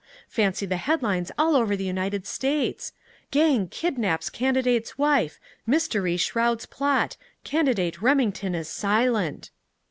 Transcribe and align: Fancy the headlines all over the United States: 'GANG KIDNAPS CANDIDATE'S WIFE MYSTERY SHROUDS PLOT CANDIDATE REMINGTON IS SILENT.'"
Fancy 0.27 0.65
the 0.65 0.77
headlines 0.77 1.31
all 1.37 1.55
over 1.55 1.75
the 1.75 1.83
United 1.85 2.25
States: 2.25 2.91
'GANG 3.29 3.67
KIDNAPS 3.67 4.31
CANDIDATE'S 4.31 4.97
WIFE 4.97 5.39
MYSTERY 5.67 6.17
SHROUDS 6.17 6.65
PLOT 6.65 7.17
CANDIDATE 7.43 8.01
REMINGTON 8.01 8.55
IS 8.55 8.67
SILENT.'" 8.67 9.51